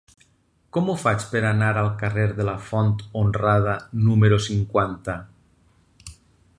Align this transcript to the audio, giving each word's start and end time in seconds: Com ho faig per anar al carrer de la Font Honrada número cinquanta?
Com 0.77 0.87
ho 0.91 0.93
faig 1.01 1.25
per 1.33 1.41
anar 1.49 1.67
al 1.81 1.91
carrer 1.99 2.25
de 2.39 2.47
la 2.49 2.55
Font 2.71 2.91
Honrada 3.21 3.77
número 4.09 4.41
cinquanta? 4.51 5.19